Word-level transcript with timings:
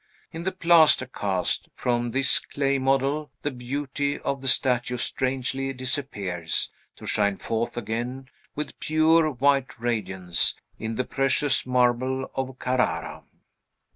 In 0.31 0.45
the 0.45 0.51
plaster 0.51 1.05
cast, 1.05 1.69
from 1.75 2.09
this 2.09 2.39
clay 2.39 2.79
model, 2.79 3.29
the 3.43 3.51
beauty 3.51 4.17
of 4.17 4.41
the 4.41 4.47
statue 4.47 4.97
strangely 4.97 5.71
disappears, 5.73 6.71
to 6.95 7.05
shine 7.05 7.37
forth 7.37 7.77
again 7.77 8.27
with 8.55 8.79
pure 8.79 9.29
white 9.29 9.77
radiance, 9.79 10.55
in 10.79 10.95
the 10.95 11.05
precious 11.05 11.67
marble 11.67 12.31
of 12.33 12.57
Carrara. 12.57 13.25